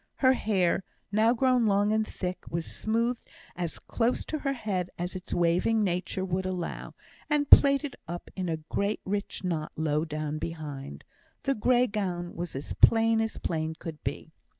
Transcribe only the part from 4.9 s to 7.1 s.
as its waving nature would allow,